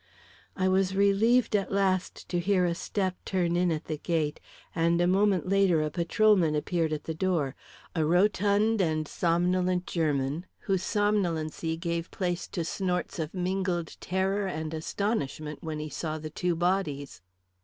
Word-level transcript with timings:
I 0.55 0.67
was 0.67 0.95
relieved 0.95 1.55
at 1.55 1.71
last 1.71 2.27
to 2.29 2.39
hear 2.39 2.65
a 2.65 2.73
step 2.73 3.23
turn 3.23 3.55
in 3.55 3.71
at 3.71 3.85
the 3.85 3.99
gate, 3.99 4.39
and 4.73 4.99
a 4.99 5.05
moment 5.05 5.47
later 5.47 5.83
a 5.83 5.91
patrolman 5.91 6.55
appeared 6.55 6.91
at 6.91 7.03
the 7.03 7.13
door 7.13 7.53
a 7.93 8.03
rotund 8.03 8.81
and 8.81 9.07
somnolent 9.07 9.85
German, 9.85 10.47
whose 10.61 10.81
somnolency 10.81 11.77
gave 11.77 12.09
place 12.09 12.47
to 12.47 12.65
snorts 12.65 13.19
of 13.19 13.31
mingled 13.35 13.95
terror 14.01 14.47
and 14.47 14.73
astonishment 14.73 15.59
when 15.61 15.77
he 15.77 15.87
saw 15.87 16.17
the 16.17 16.31
two 16.31 16.55
bodies. 16.55 17.21